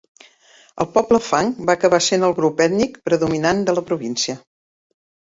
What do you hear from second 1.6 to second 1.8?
va